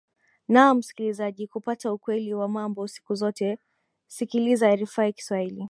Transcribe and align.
naam 0.47 0.77
msikilizaji 0.77 1.47
kupata 1.47 1.93
ukweli 1.93 2.33
wa 2.33 2.47
mambo 2.47 2.87
siku 2.87 3.15
zote 3.15 3.59
sikiliza 4.07 4.75
rfi 4.75 5.13
kiswahili 5.13 5.69